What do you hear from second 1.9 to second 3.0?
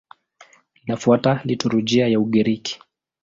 ya Ugiriki.